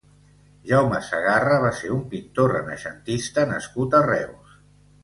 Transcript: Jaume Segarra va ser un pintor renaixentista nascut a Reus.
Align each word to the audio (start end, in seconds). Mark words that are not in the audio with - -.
Jaume 0.69 1.01
Segarra 1.09 1.59
va 1.65 1.71
ser 1.81 1.91
un 1.99 2.01
pintor 2.15 2.53
renaixentista 2.57 3.47
nascut 3.55 3.99
a 4.01 4.07
Reus. 4.11 4.61